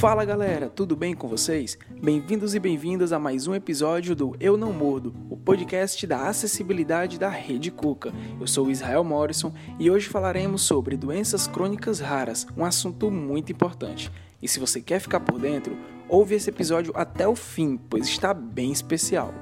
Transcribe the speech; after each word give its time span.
Fala 0.00 0.24
galera, 0.24 0.70
tudo 0.70 0.96
bem 0.96 1.14
com 1.14 1.28
vocês? 1.28 1.76
Bem-vindos 2.02 2.54
e 2.54 2.58
bem-vindas 2.58 3.12
a 3.12 3.18
mais 3.18 3.46
um 3.46 3.54
episódio 3.54 4.16
do 4.16 4.34
Eu 4.40 4.56
Não 4.56 4.72
Mordo, 4.72 5.14
o 5.28 5.36
podcast 5.36 6.06
da 6.06 6.26
acessibilidade 6.26 7.18
da 7.18 7.28
Rede 7.28 7.70
Cuca. 7.70 8.10
Eu 8.40 8.46
sou 8.46 8.70
Israel 8.70 9.04
Morrison 9.04 9.52
e 9.78 9.90
hoje 9.90 10.08
falaremos 10.08 10.62
sobre 10.62 10.96
doenças 10.96 11.46
crônicas 11.46 12.00
raras, 12.00 12.46
um 12.56 12.64
assunto 12.64 13.10
muito 13.10 13.52
importante. 13.52 14.10
E 14.40 14.48
se 14.48 14.58
você 14.58 14.80
quer 14.80 15.00
ficar 15.00 15.20
por 15.20 15.38
dentro, 15.38 15.76
ouve 16.08 16.34
esse 16.34 16.48
episódio 16.48 16.94
até 16.96 17.28
o 17.28 17.36
fim, 17.36 17.76
pois 17.76 18.08
está 18.08 18.32
bem 18.32 18.72
especial. 18.72 19.34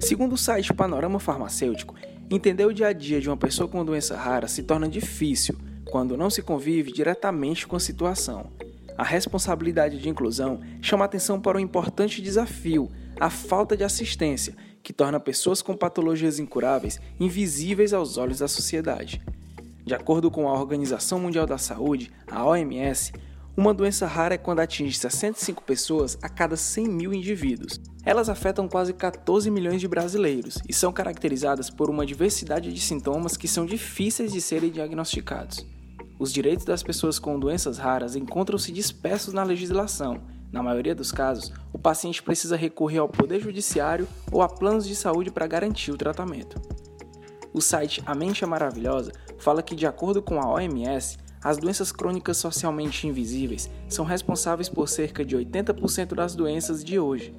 Segundo 0.00 0.34
o 0.34 0.38
site 0.38 0.72
Panorama 0.72 1.18
Farmacêutico, 1.18 1.96
Entender 2.32 2.64
o 2.64 2.72
dia 2.72 2.86
a 2.86 2.92
dia 2.92 3.20
de 3.20 3.28
uma 3.28 3.36
pessoa 3.36 3.68
com 3.68 3.84
doença 3.84 4.16
rara 4.16 4.46
se 4.46 4.62
torna 4.62 4.88
difícil 4.88 5.58
quando 5.90 6.16
não 6.16 6.30
se 6.30 6.40
convive 6.40 6.92
diretamente 6.92 7.66
com 7.66 7.74
a 7.74 7.80
situação. 7.80 8.52
A 8.96 9.02
responsabilidade 9.02 9.98
de 9.98 10.08
inclusão 10.08 10.60
chama 10.80 11.04
atenção 11.04 11.40
para 11.40 11.58
um 11.58 11.60
importante 11.60 12.22
desafio, 12.22 12.88
a 13.18 13.28
falta 13.30 13.76
de 13.76 13.82
assistência, 13.82 14.54
que 14.80 14.92
torna 14.92 15.18
pessoas 15.18 15.60
com 15.60 15.76
patologias 15.76 16.38
incuráveis 16.38 17.00
invisíveis 17.18 17.92
aos 17.92 18.16
olhos 18.16 18.38
da 18.38 18.46
sociedade. 18.46 19.20
De 19.84 19.92
acordo 19.92 20.30
com 20.30 20.48
a 20.48 20.52
Organização 20.52 21.18
Mundial 21.18 21.48
da 21.48 21.58
Saúde, 21.58 22.12
a 22.30 22.46
OMS, 22.46 23.12
uma 23.60 23.74
doença 23.74 24.06
rara 24.06 24.36
é 24.36 24.38
quando 24.38 24.60
atinge 24.60 24.98
65 24.98 25.62
pessoas 25.64 26.16
a 26.22 26.30
cada 26.30 26.56
100 26.56 26.88
mil 26.88 27.12
indivíduos. 27.12 27.78
Elas 28.06 28.30
afetam 28.30 28.66
quase 28.66 28.94
14 28.94 29.50
milhões 29.50 29.82
de 29.82 29.86
brasileiros 29.86 30.56
e 30.66 30.72
são 30.72 30.90
caracterizadas 30.90 31.68
por 31.68 31.90
uma 31.90 32.06
diversidade 32.06 32.72
de 32.72 32.80
sintomas 32.80 33.36
que 33.36 33.46
são 33.46 33.66
difíceis 33.66 34.32
de 34.32 34.40
serem 34.40 34.70
diagnosticados. 34.70 35.66
Os 36.18 36.32
direitos 36.32 36.64
das 36.64 36.82
pessoas 36.82 37.18
com 37.18 37.38
doenças 37.38 37.76
raras 37.76 38.16
encontram-se 38.16 38.72
dispersos 38.72 39.34
na 39.34 39.42
legislação. 39.42 40.22
Na 40.50 40.62
maioria 40.62 40.94
dos 40.94 41.12
casos, 41.12 41.52
o 41.70 41.78
paciente 41.78 42.22
precisa 42.22 42.56
recorrer 42.56 42.98
ao 42.98 43.10
Poder 43.10 43.42
Judiciário 43.42 44.08
ou 44.32 44.40
a 44.40 44.48
planos 44.48 44.88
de 44.88 44.96
saúde 44.96 45.30
para 45.30 45.46
garantir 45.46 45.92
o 45.92 45.98
tratamento. 45.98 46.58
O 47.52 47.60
site 47.60 48.02
A 48.06 48.14
Mente 48.14 48.42
é 48.42 48.46
Maravilhosa 48.46 49.12
fala 49.38 49.62
que, 49.62 49.76
de 49.76 49.86
acordo 49.86 50.22
com 50.22 50.40
a 50.40 50.48
OMS, 50.48 51.18
as 51.42 51.56
doenças 51.56 51.90
crônicas 51.90 52.36
socialmente 52.36 53.06
invisíveis 53.06 53.70
são 53.88 54.04
responsáveis 54.04 54.68
por 54.68 54.88
cerca 54.88 55.24
de 55.24 55.36
80% 55.36 56.14
das 56.14 56.34
doenças 56.34 56.84
de 56.84 56.98
hoje. 56.98 57.34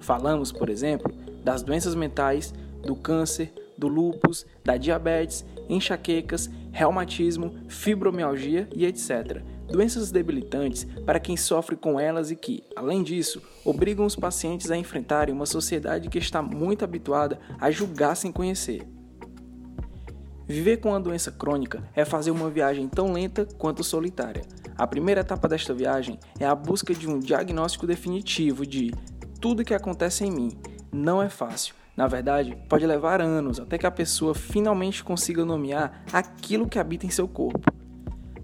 Falamos, 0.00 0.52
por 0.52 0.68
exemplo, 0.68 1.10
das 1.42 1.62
doenças 1.62 1.94
mentais, 1.94 2.52
do 2.82 2.94
câncer, 2.94 3.52
do 3.76 3.88
lúpus, 3.88 4.44
da 4.64 4.76
diabetes, 4.76 5.46
enxaquecas, 5.68 6.50
reumatismo, 6.72 7.54
fibromialgia 7.68 8.68
e 8.74 8.84
etc. 8.84 9.42
Doenças 9.66 10.10
debilitantes 10.10 10.84
para 11.06 11.20
quem 11.20 11.36
sofre 11.36 11.76
com 11.76 11.98
elas 11.98 12.30
e 12.30 12.36
que, 12.36 12.62
além 12.76 13.02
disso, 13.02 13.42
obrigam 13.64 14.04
os 14.04 14.16
pacientes 14.16 14.70
a 14.70 14.76
enfrentarem 14.76 15.34
uma 15.34 15.46
sociedade 15.46 16.08
que 16.08 16.18
está 16.18 16.42
muito 16.42 16.84
habituada 16.84 17.38
a 17.58 17.70
julgar 17.70 18.14
sem 18.14 18.30
conhecer. 18.30 18.86
Viver 20.48 20.78
com 20.78 20.88
uma 20.88 21.00
doença 21.00 21.30
crônica 21.30 21.86
é 21.94 22.06
fazer 22.06 22.30
uma 22.30 22.48
viagem 22.48 22.88
tão 22.88 23.12
lenta 23.12 23.46
quanto 23.58 23.84
solitária. 23.84 24.46
A 24.78 24.86
primeira 24.86 25.20
etapa 25.20 25.46
desta 25.46 25.74
viagem 25.74 26.18
é 26.40 26.46
a 26.46 26.54
busca 26.54 26.94
de 26.94 27.06
um 27.06 27.18
diagnóstico 27.18 27.86
definitivo 27.86 28.66
de 28.66 28.94
tudo 29.42 29.62
que 29.62 29.74
acontece 29.74 30.24
em 30.24 30.30
mim. 30.30 30.58
Não 30.90 31.22
é 31.22 31.28
fácil. 31.28 31.74
Na 31.94 32.06
verdade, 32.06 32.56
pode 32.66 32.86
levar 32.86 33.20
anos 33.20 33.60
até 33.60 33.76
que 33.76 33.86
a 33.86 33.90
pessoa 33.90 34.34
finalmente 34.34 35.04
consiga 35.04 35.44
nomear 35.44 36.02
aquilo 36.10 36.66
que 36.66 36.78
habita 36.78 37.04
em 37.04 37.10
seu 37.10 37.28
corpo. 37.28 37.70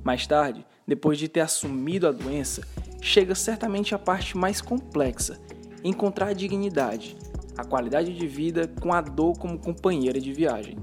Mais 0.02 0.26
tarde, 0.26 0.66
depois 0.86 1.16
de 1.16 1.26
ter 1.26 1.40
assumido 1.40 2.06
a 2.06 2.12
doença, 2.12 2.60
chega 3.00 3.34
certamente 3.34 3.94
a 3.94 3.98
parte 3.98 4.36
mais 4.36 4.60
complexa: 4.60 5.40
encontrar 5.82 6.26
a 6.26 6.34
dignidade, 6.34 7.16
a 7.56 7.64
qualidade 7.64 8.12
de 8.14 8.26
vida 8.26 8.68
com 8.82 8.92
a 8.92 9.00
dor 9.00 9.38
como 9.38 9.58
companheira 9.58 10.20
de 10.20 10.34
viagem. 10.34 10.76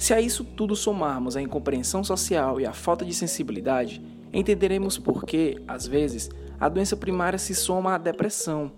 Se 0.00 0.14
a 0.14 0.20
isso 0.20 0.42
tudo 0.42 0.74
somarmos 0.74 1.36
a 1.36 1.42
incompreensão 1.42 2.02
social 2.02 2.58
e 2.58 2.64
a 2.64 2.72
falta 2.72 3.04
de 3.04 3.12
sensibilidade, 3.12 4.02
entenderemos 4.32 4.96
por 4.96 5.26
que, 5.26 5.60
às 5.68 5.86
vezes, 5.86 6.30
a 6.58 6.70
doença 6.70 6.96
primária 6.96 7.38
se 7.38 7.54
soma 7.54 7.94
à 7.94 7.98
depressão. 7.98 8.72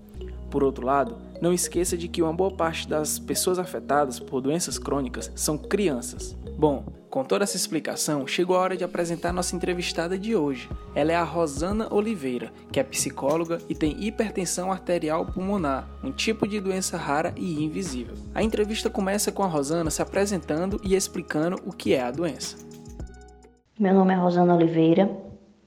Por 0.52 0.62
outro 0.62 0.84
lado, 0.84 1.16
não 1.40 1.50
esqueça 1.50 1.96
de 1.96 2.08
que 2.08 2.20
uma 2.20 2.30
boa 2.30 2.50
parte 2.50 2.86
das 2.86 3.18
pessoas 3.18 3.58
afetadas 3.58 4.20
por 4.20 4.42
doenças 4.42 4.78
crônicas 4.78 5.32
são 5.34 5.56
crianças. 5.56 6.36
Bom, 6.58 6.84
com 7.08 7.24
toda 7.24 7.44
essa 7.44 7.56
explicação, 7.56 8.26
chegou 8.26 8.54
a 8.54 8.60
hora 8.60 8.76
de 8.76 8.84
apresentar 8.84 9.32
nossa 9.32 9.56
entrevistada 9.56 10.18
de 10.18 10.36
hoje. 10.36 10.68
Ela 10.94 11.12
é 11.12 11.16
a 11.16 11.24
Rosana 11.24 11.88
Oliveira, 11.90 12.52
que 12.70 12.78
é 12.78 12.82
psicóloga 12.84 13.62
e 13.66 13.74
tem 13.74 13.96
hipertensão 14.04 14.70
arterial 14.70 15.24
pulmonar, 15.24 15.88
um 16.04 16.12
tipo 16.12 16.46
de 16.46 16.60
doença 16.60 16.98
rara 16.98 17.32
e 17.34 17.64
invisível. 17.64 18.14
A 18.34 18.42
entrevista 18.42 18.90
começa 18.90 19.32
com 19.32 19.42
a 19.42 19.48
Rosana 19.48 19.90
se 19.90 20.02
apresentando 20.02 20.78
e 20.84 20.94
explicando 20.94 21.58
o 21.64 21.72
que 21.72 21.94
é 21.94 22.02
a 22.02 22.10
doença. 22.10 22.58
Meu 23.80 23.94
nome 23.94 24.12
é 24.12 24.16
Rosana 24.18 24.54
Oliveira, 24.54 25.10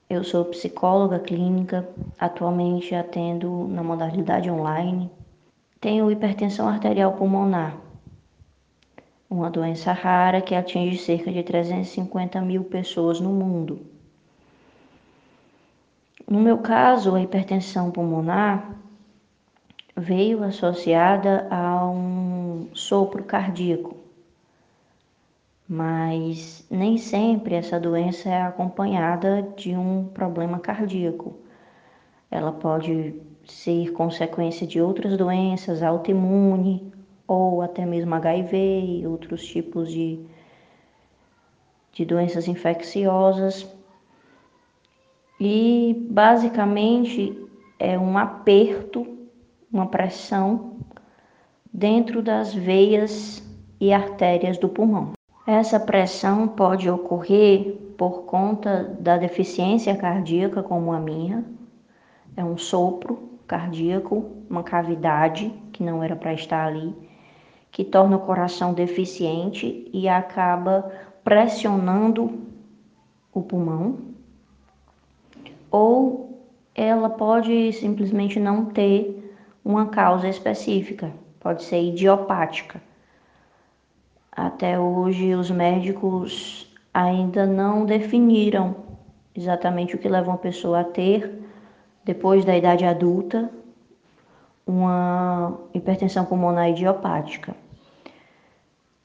eu 0.08 0.22
sou 0.22 0.44
psicóloga 0.44 1.18
clínica, 1.18 1.88
atualmente 2.18 2.94
atendo 2.94 3.66
na 3.68 3.82
modalidade 3.82 4.48
online. 4.48 5.10
Tenho 5.80 6.10
hipertensão 6.10 6.68
arterial 6.68 7.12
pulmonar, 7.14 7.76
uma 9.28 9.50
doença 9.50 9.92
rara 9.92 10.40
que 10.40 10.54
atinge 10.54 10.98
cerca 10.98 11.32
de 11.32 11.42
350 11.42 12.40
mil 12.40 12.64
pessoas 12.64 13.20
no 13.20 13.30
mundo. 13.30 13.80
No 16.28 16.40
meu 16.40 16.58
caso, 16.58 17.14
a 17.14 17.20
hipertensão 17.20 17.90
pulmonar 17.90 18.76
veio 19.96 20.44
associada 20.44 21.48
a 21.50 21.84
um 21.84 22.68
sopro 22.74 23.24
cardíaco, 23.24 23.95
mas 25.68 26.64
nem 26.70 26.96
sempre 26.96 27.54
essa 27.54 27.80
doença 27.80 28.28
é 28.28 28.42
acompanhada 28.42 29.42
de 29.56 29.74
um 29.74 30.06
problema 30.06 30.60
cardíaco. 30.60 31.36
Ela 32.30 32.52
pode 32.52 33.20
ser 33.44 33.92
consequência 33.92 34.66
de 34.66 34.80
outras 34.80 35.16
doenças 35.16 35.82
autoimune 35.82 36.92
ou 37.26 37.62
até 37.62 37.84
mesmo 37.84 38.14
HIV 38.14 38.56
e 38.56 39.06
outros 39.06 39.44
tipos 39.44 39.90
de, 39.90 40.20
de 41.92 42.04
doenças 42.04 42.46
infecciosas. 42.46 43.68
E 45.40 46.06
basicamente 46.10 47.44
é 47.78 47.98
um 47.98 48.16
aperto, 48.16 49.06
uma 49.70 49.86
pressão 49.86 50.76
dentro 51.72 52.22
das 52.22 52.54
veias 52.54 53.42
e 53.80 53.92
artérias 53.92 54.56
do 54.58 54.68
pulmão. 54.68 55.15
Essa 55.46 55.78
pressão 55.78 56.48
pode 56.48 56.90
ocorrer 56.90 57.76
por 57.96 58.24
conta 58.24 58.96
da 58.98 59.16
deficiência 59.16 59.96
cardíaca, 59.96 60.60
como 60.60 60.92
a 60.92 60.98
minha, 60.98 61.44
é 62.36 62.44
um 62.44 62.58
sopro 62.58 63.30
cardíaco, 63.46 64.28
uma 64.50 64.64
cavidade 64.64 65.54
que 65.72 65.84
não 65.84 66.02
era 66.02 66.16
para 66.16 66.34
estar 66.34 66.66
ali, 66.66 66.92
que 67.70 67.84
torna 67.84 68.16
o 68.16 68.26
coração 68.26 68.74
deficiente 68.74 69.88
e 69.92 70.08
acaba 70.08 70.92
pressionando 71.22 72.40
o 73.32 73.40
pulmão, 73.40 73.98
ou 75.70 76.42
ela 76.74 77.08
pode 77.08 77.72
simplesmente 77.72 78.40
não 78.40 78.64
ter 78.64 79.32
uma 79.64 79.86
causa 79.86 80.28
específica, 80.28 81.12
pode 81.38 81.62
ser 81.62 81.80
idiopática. 81.80 82.85
Até 84.36 84.78
hoje, 84.78 85.34
os 85.34 85.50
médicos 85.50 86.70
ainda 86.92 87.46
não 87.46 87.86
definiram 87.86 88.76
exatamente 89.34 89.96
o 89.96 89.98
que 89.98 90.08
leva 90.08 90.30
uma 90.30 90.36
pessoa 90.36 90.80
a 90.80 90.84
ter, 90.84 91.42
depois 92.04 92.44
da 92.44 92.54
idade 92.54 92.84
adulta, 92.84 93.50
uma 94.66 95.58
hipertensão 95.72 96.26
pulmonar 96.26 96.68
idiopática. 96.68 97.56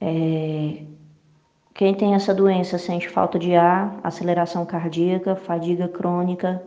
É, 0.01 0.83
quem 1.73 1.93
tem 1.93 2.13
essa 2.13 2.33
doença 2.33 2.77
sente 2.77 3.07
falta 3.07 3.39
de 3.39 3.55
ar, 3.55 4.01
aceleração 4.03 4.65
cardíaca, 4.65 5.37
fadiga 5.37 5.87
crônica, 5.87 6.61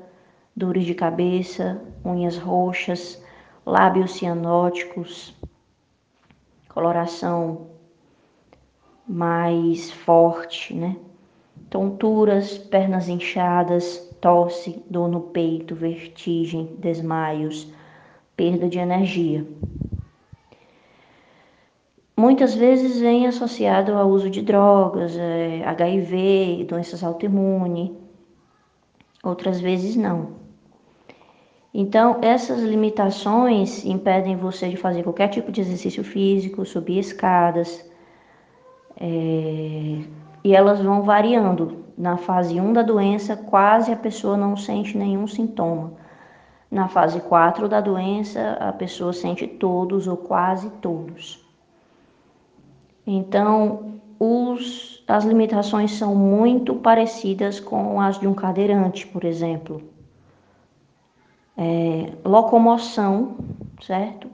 dores 0.56 0.84
de 0.86 0.94
cabeça, 0.94 1.82
unhas 2.02 2.38
roxas, 2.38 3.22
lábios 3.66 4.12
cianóticos, 4.12 5.34
coloração 6.68 7.73
mais 9.06 9.90
forte, 9.90 10.74
né? 10.74 10.96
Tonturas, 11.70 12.56
pernas 12.56 13.08
inchadas, 13.08 13.98
tosse, 14.20 14.82
dor 14.88 15.08
no 15.08 15.20
peito, 15.20 15.74
vertigem, 15.74 16.76
desmaios, 16.78 17.72
perda 18.36 18.68
de 18.68 18.78
energia. 18.78 19.46
Muitas 22.16 22.54
vezes 22.54 23.00
vem 23.00 23.26
associado 23.26 23.92
ao 23.92 24.08
uso 24.08 24.30
de 24.30 24.40
drogas, 24.40 25.16
é, 25.16 25.64
HIV, 25.64 26.64
doenças 26.68 27.02
autoimunes, 27.02 27.90
outras 29.22 29.60
vezes 29.60 29.96
não. 29.96 30.44
Então, 31.76 32.20
essas 32.22 32.62
limitações 32.62 33.84
impedem 33.84 34.36
você 34.36 34.68
de 34.68 34.76
fazer 34.76 35.02
qualquer 35.02 35.26
tipo 35.28 35.50
de 35.50 35.60
exercício 35.60 36.04
físico, 36.04 36.64
subir 36.64 37.00
escadas, 37.00 37.84
é, 38.96 40.04
e 40.42 40.54
elas 40.54 40.80
vão 40.80 41.02
variando 41.02 41.84
na 41.96 42.16
fase 42.16 42.60
1 42.60 42.72
da 42.72 42.82
doença, 42.82 43.36
quase 43.36 43.92
a 43.92 43.96
pessoa 43.96 44.36
não 44.36 44.56
sente 44.56 44.96
nenhum 44.96 45.26
sintoma. 45.26 45.92
Na 46.70 46.88
fase 46.88 47.20
4 47.20 47.68
da 47.68 47.80
doença, 47.80 48.58
a 48.60 48.72
pessoa 48.72 49.12
sente 49.12 49.46
todos 49.46 50.08
ou 50.08 50.16
quase 50.16 50.70
todos. 50.82 51.44
Então, 53.06 54.00
os, 54.18 55.04
as 55.06 55.24
limitações 55.24 55.92
são 55.92 56.14
muito 56.14 56.74
parecidas 56.74 57.60
com 57.60 58.00
as 58.00 58.18
de 58.18 58.26
um 58.26 58.34
cadeirante, 58.34 59.06
por 59.06 59.24
exemplo. 59.24 59.82
É, 61.56 62.12
locomoção, 62.24 63.36
certo? 63.80 64.28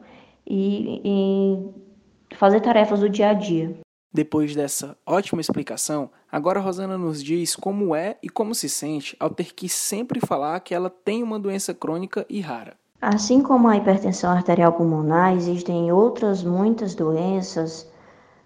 E, 0.46 1.02
e 1.04 2.34
fazer 2.36 2.60
tarefas 2.60 3.00
do 3.00 3.08
dia 3.08 3.30
a 3.30 3.34
dia. 3.34 3.76
Depois 4.12 4.56
dessa 4.56 4.96
ótima 5.06 5.40
explicação, 5.40 6.10
agora 6.30 6.58
Rosana 6.58 6.98
nos 6.98 7.22
diz 7.22 7.54
como 7.54 7.94
é 7.94 8.16
e 8.20 8.28
como 8.28 8.56
se 8.56 8.68
sente 8.68 9.16
ao 9.20 9.30
ter 9.30 9.54
que 9.54 9.68
sempre 9.68 10.18
falar 10.18 10.58
que 10.60 10.74
ela 10.74 10.90
tem 10.90 11.22
uma 11.22 11.38
doença 11.38 11.72
crônica 11.72 12.26
e 12.28 12.40
rara. 12.40 12.76
Assim 13.00 13.40
como 13.40 13.68
a 13.68 13.76
hipertensão 13.76 14.30
arterial 14.30 14.72
pulmonar, 14.72 15.34
existem 15.34 15.92
outras 15.92 16.42
muitas 16.42 16.94
doenças 16.94 17.88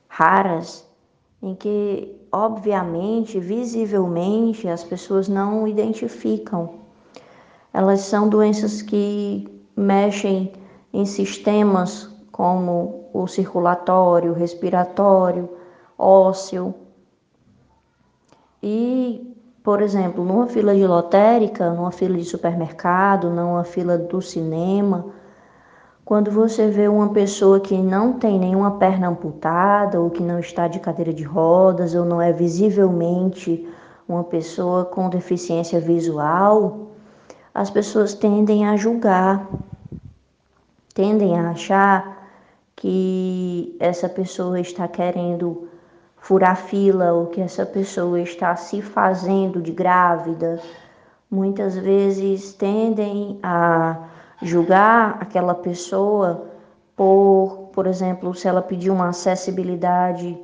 raras 0.07 0.87
em 1.43 1.55
que, 1.55 2.15
obviamente, 2.31 3.41
visivelmente, 3.41 4.69
as 4.69 4.85
pessoas 4.85 5.29
não 5.29 5.67
identificam. 5.67 6.75
Elas 7.73 8.01
são 8.03 8.29
doenças 8.29 8.81
que 8.81 9.49
mexem 9.77 10.53
em 10.93 11.05
sistemas 11.05 12.14
como 12.35 13.09
o 13.13 13.29
circulatório, 13.29 14.33
respiratório, 14.33 15.49
ósseo. 15.97 16.75
E, 18.61 19.39
por 19.63 19.81
exemplo, 19.81 20.25
numa 20.25 20.49
fila 20.49 20.75
de 20.75 20.85
lotérica, 20.85 21.71
numa 21.71 21.93
fila 21.93 22.17
de 22.17 22.25
supermercado, 22.25 23.31
numa 23.31 23.63
fila 23.63 23.97
do 23.97 24.21
cinema, 24.21 25.07
quando 26.05 26.29
você 26.29 26.69
vê 26.69 26.89
uma 26.89 27.11
pessoa 27.11 27.61
que 27.61 27.79
não 27.79 28.15
tem 28.15 28.37
nenhuma 28.37 28.79
perna 28.79 29.07
amputada, 29.07 30.01
ou 30.01 30.11
que 30.11 30.21
não 30.21 30.41
está 30.41 30.67
de 30.67 30.81
cadeira 30.81 31.13
de 31.15 31.23
rodas, 31.23 31.95
ou 31.95 32.05
não 32.05 32.21
é 32.21 32.33
visivelmente 32.33 33.65
uma 34.09 34.25
pessoa 34.25 34.85
com 34.85 35.09
deficiência 35.09 35.79
visual, 35.79 36.89
as 37.55 37.71
pessoas 37.71 38.13
tendem 38.13 38.67
a 38.67 38.77
julgar, 38.77 39.49
tendem 40.93 41.39
a 41.39 41.51
achar 41.51 42.24
que 42.77 43.77
essa 43.79 44.09
pessoa 44.09 44.61
está 44.61 44.89
querendo 44.89 45.69
furar 46.17 46.57
fila 46.57 47.13
ou 47.13 47.27
que 47.27 47.41
essa 47.41 47.67
pessoa 47.67 48.21
está 48.21 48.57
se 48.57 48.81
fazendo 48.81 49.61
de 49.61 49.73
grávida, 49.73 50.61
muitas 51.31 51.77
vezes 51.77 52.53
tendem 52.55 53.39
a 53.43 54.09
julgar 54.43 55.19
aquela 55.21 55.55
pessoa 55.55 56.51
por, 56.97 57.71
por 57.73 57.87
exemplo, 57.87 58.35
se 58.35 58.47
ela 58.47 58.63
pedir 58.63 58.91
uma 58.91 59.09
acessibilidade 59.09 60.39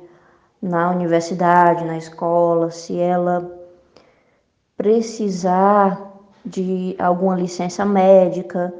na 0.61 0.91
universidade, 0.91 1.85
na 1.85 1.97
escola, 1.97 2.69
se 2.69 2.99
ela 2.99 3.49
precisar 4.75 6.11
de 6.45 6.95
alguma 6.99 7.35
licença 7.35 7.85
médica, 7.85 8.73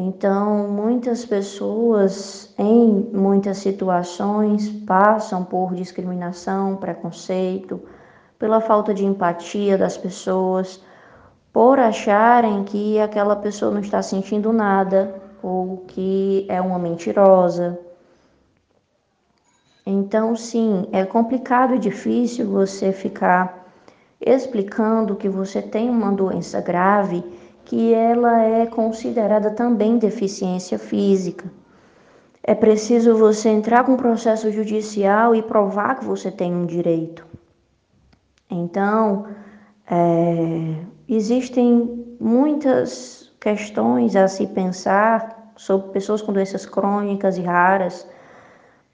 então, 0.00 0.68
muitas 0.68 1.24
pessoas, 1.24 2.54
em 2.56 3.10
muitas 3.12 3.58
situações, 3.58 4.68
passam 4.86 5.44
por 5.44 5.74
discriminação, 5.74 6.76
preconceito, 6.76 7.82
pela 8.38 8.60
falta 8.60 8.94
de 8.94 9.04
empatia 9.04 9.76
das 9.76 9.96
pessoas, 9.98 10.80
por 11.52 11.80
acharem 11.80 12.62
que 12.62 13.00
aquela 13.00 13.34
pessoa 13.34 13.72
não 13.72 13.80
está 13.80 14.00
sentindo 14.00 14.52
nada 14.52 15.20
ou 15.42 15.78
que 15.88 16.46
é 16.48 16.60
uma 16.60 16.78
mentirosa. 16.78 17.76
Então, 19.84 20.36
sim, 20.36 20.86
é 20.92 21.04
complicado 21.04 21.74
e 21.74 21.78
difícil 21.80 22.48
você 22.48 22.92
ficar 22.92 23.66
explicando 24.20 25.16
que 25.16 25.28
você 25.28 25.60
tem 25.60 25.90
uma 25.90 26.12
doença 26.12 26.60
grave 26.60 27.47
que 27.68 27.92
ela 27.92 28.42
é 28.42 28.64
considerada 28.64 29.50
também 29.50 29.98
deficiência 29.98 30.78
física. 30.78 31.52
É 32.42 32.54
preciso 32.54 33.14
você 33.14 33.50
entrar 33.50 33.84
com 33.84 33.92
um 33.92 33.96
processo 33.98 34.50
judicial 34.50 35.34
e 35.34 35.42
provar 35.42 35.96
que 35.98 36.04
você 36.06 36.30
tem 36.30 36.50
um 36.50 36.64
direito. 36.64 37.26
Então, 38.50 39.26
é, 39.86 40.76
existem 41.06 42.16
muitas 42.18 43.30
questões 43.38 44.16
a 44.16 44.26
se 44.28 44.46
pensar 44.46 45.52
sobre 45.54 45.90
pessoas 45.90 46.22
com 46.22 46.32
doenças 46.32 46.64
crônicas 46.64 47.36
e 47.36 47.42
raras, 47.42 48.08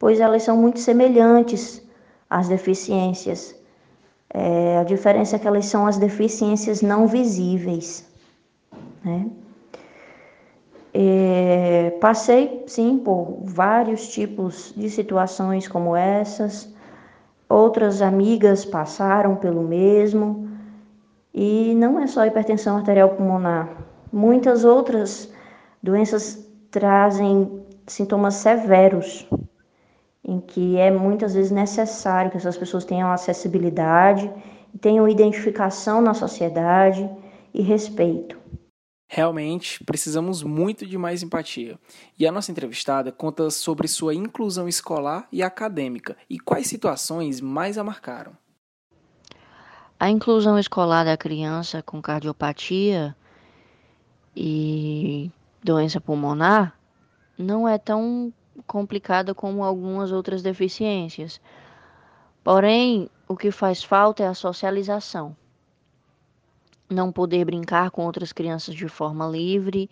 pois 0.01 0.19
elas 0.19 0.43
são 0.43 0.57
muito 0.57 0.81
semelhantes 0.81 1.81
às 2.29 2.49
deficiências. 2.49 3.55
É, 4.31 4.79
a 4.79 4.83
diferença 4.83 5.37
é 5.37 5.39
que 5.39 5.47
elas 5.47 5.67
são 5.67 5.87
as 5.87 5.97
deficiências 5.97 6.83
não 6.83 7.07
visíveis. 7.07 8.13
Né? 9.05 9.31
É, 10.93 11.91
passei, 12.01 12.65
sim, 12.67 12.99
por 12.99 13.41
vários 13.43 14.09
tipos 14.09 14.73
de 14.77 14.89
situações 14.89 15.69
como 15.69 15.95
essas. 15.95 16.73
Outras 17.49 18.01
amigas 18.01 18.65
passaram 18.65 19.37
pelo 19.37 19.63
mesmo. 19.63 20.49
E 21.35 21.75
não 21.75 21.99
é 21.99 22.07
só 22.07 22.25
hipertensão 22.25 22.77
arterial 22.77 23.11
pulmonar. 23.11 23.69
Muitas 24.13 24.65
outras 24.65 25.33
doenças 25.83 26.49
trazem 26.71 27.65
sintomas 27.87 28.35
severos, 28.35 29.29
em 30.25 30.41
que 30.41 30.77
é 30.79 30.91
muitas 30.91 31.35
vezes 31.35 31.51
necessário 31.51 32.31
que 32.31 32.37
essas 32.37 32.57
pessoas 32.57 32.85
tenham 32.85 33.11
acessibilidade, 33.11 34.31
tenham 34.81 35.09
identificação 35.09 36.01
na 36.01 36.15
sociedade 36.15 37.09
e 37.53 37.61
respeito. 37.63 38.39
Realmente 39.17 39.85
precisamos 39.85 40.43
muito 40.43 40.85
de 40.85 40.99
mais 40.99 41.23
empatia. 41.23 41.79
E 42.19 42.27
a 42.27 42.33
nossa 42.33 42.51
entrevistada 42.51 43.13
conta 43.13 43.49
sobre 43.49 43.87
sua 43.87 44.13
inclusão 44.13 44.69
escolar 44.69 45.29
e 45.31 45.41
acadêmica 45.41 46.17
e 46.29 46.37
quais 46.37 46.67
situações 46.67 47.41
mais 47.41 47.79
a 47.79 47.85
marcaram. 47.85 48.37
A 50.01 50.11
inclusão 50.11 50.59
escolar 50.59 51.05
da 51.05 51.17
criança 51.17 51.81
com 51.81 52.03
cardiopatia 52.03 53.15
e 54.35 55.31
doença 55.63 56.01
pulmonar 56.01 56.77
não 57.39 57.69
é 57.69 57.79
tão 57.79 58.35
complicada 58.67 59.33
como 59.33 59.63
algumas 59.63 60.11
outras 60.11 60.43
deficiências. 60.43 61.41
Porém, 62.43 63.09
o 63.29 63.37
que 63.37 63.53
faz 63.53 63.85
falta 63.85 64.25
é 64.25 64.27
a 64.27 64.35
socialização 64.35 65.37
não 66.89 67.11
poder 67.11 67.45
brincar 67.45 67.91
com 67.91 68.05
outras 68.05 68.33
crianças 68.33 68.75
de 68.75 68.89
forma 68.89 69.27
livre, 69.27 69.91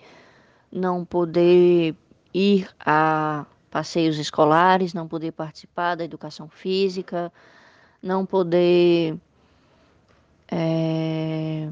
não 0.71 1.05
poder 1.05 1.95
ir 2.33 2.69
a 2.81 3.47
passeios 3.71 4.19
escolares, 4.19 4.93
não 4.93 5.09
poder 5.09 5.33
participar 5.33 5.95
da 5.95 6.05
educação 6.05 6.49
física, 6.49 7.33
não 8.03 8.27
poder 8.27 9.19
é, 10.51 11.71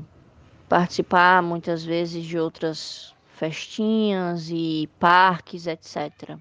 participar 0.68 1.42
muitas 1.42 1.84
vezes 1.84 2.24
de 2.24 2.38
outras 2.38 3.14
festinhas 3.34 4.48
e 4.50 4.88
parques, 4.98 5.66
etc. 5.66 6.38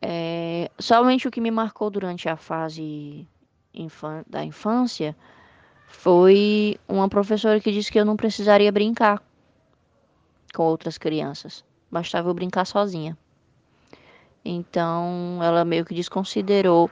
É, 0.00 0.70
somente 0.78 1.26
o 1.26 1.30
que 1.30 1.40
me 1.40 1.50
marcou 1.50 1.90
durante 1.90 2.28
a 2.28 2.36
fase 2.36 3.26
da 4.26 4.44
infância 4.44 5.16
foi 5.88 6.78
uma 6.86 7.08
professora 7.08 7.58
que 7.58 7.72
disse 7.72 7.90
que 7.90 7.98
eu 7.98 8.04
não 8.04 8.16
precisaria 8.16 8.70
brincar 8.70 9.20
com 10.54 10.62
outras 10.62 10.98
crianças, 10.98 11.64
bastava 11.90 12.28
eu 12.28 12.34
brincar 12.34 12.64
sozinha. 12.66 13.16
Então, 14.44 15.40
ela 15.42 15.64
meio 15.64 15.84
que 15.84 15.94
desconsiderou 15.94 16.90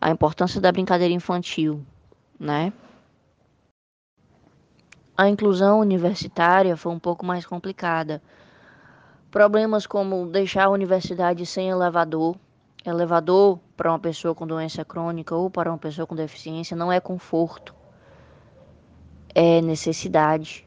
a 0.00 0.10
importância 0.10 0.60
da 0.60 0.70
brincadeira 0.70 1.14
infantil, 1.14 1.84
né? 2.38 2.72
A 5.16 5.28
inclusão 5.28 5.80
universitária 5.80 6.76
foi 6.76 6.92
um 6.92 6.98
pouco 6.98 7.24
mais 7.24 7.46
complicada. 7.46 8.20
Problemas 9.30 9.86
como 9.86 10.26
deixar 10.26 10.64
a 10.64 10.70
universidade 10.70 11.46
sem 11.46 11.70
elevador, 11.70 12.36
elevador 12.84 13.58
para 13.76 13.90
uma 13.90 13.98
pessoa 13.98 14.34
com 14.34 14.46
doença 14.46 14.84
crônica 14.84 15.34
ou 15.34 15.48
para 15.48 15.70
uma 15.70 15.78
pessoa 15.78 16.06
com 16.06 16.14
deficiência 16.14 16.76
não 16.76 16.92
é 16.92 17.00
conforto, 17.00 17.74
é 19.34 19.60
necessidade. 19.60 20.66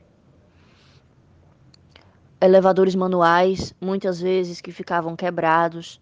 Elevadores 2.39 2.93
manuais, 2.93 3.73
muitas 3.81 4.19
vezes 4.19 4.61
que 4.61 4.71
ficavam 4.71 5.15
quebrados, 5.15 5.99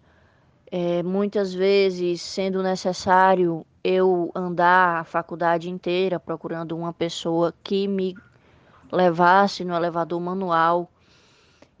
é, 0.70 1.02
muitas 1.02 1.54
vezes 1.54 2.20
sendo 2.20 2.62
necessário 2.62 3.64
eu 3.82 4.32
andar 4.34 5.00
a 5.00 5.04
faculdade 5.04 5.70
inteira 5.70 6.18
procurando 6.18 6.76
uma 6.76 6.92
pessoa 6.92 7.54
que 7.62 7.86
me 7.86 8.14
levasse 8.90 9.64
no 9.64 9.74
elevador 9.74 10.20
manual. 10.20 10.90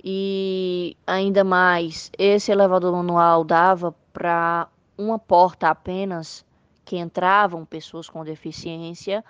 E 0.02 0.96
ainda 1.04 1.42
mais, 1.42 2.10
esse 2.16 2.52
elevador 2.52 2.92
manual 2.92 3.42
dava 3.42 3.94
para 4.12 4.68
uma 4.96 5.18
porta 5.18 5.68
apenas 5.68 6.44
que 6.84 6.96
entravam 6.96 7.64
pessoas 7.64 8.08
com 8.08 8.24
deficiência 8.24 9.24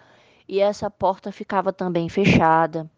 e 0.48 0.60
essa 0.60 0.90
porta 0.90 1.32
ficava 1.32 1.72
também 1.72 2.08
fechada. 2.08 2.88